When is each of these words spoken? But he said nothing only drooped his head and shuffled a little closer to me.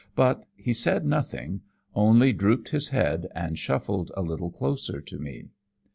But 0.15 0.47
he 0.55 0.73
said 0.73 1.05
nothing 1.05 1.61
only 1.93 2.33
drooped 2.33 2.69
his 2.69 2.89
head 2.89 3.27
and 3.35 3.55
shuffled 3.55 4.11
a 4.17 4.23
little 4.23 4.49
closer 4.49 4.99
to 4.99 5.19
me. 5.19 5.49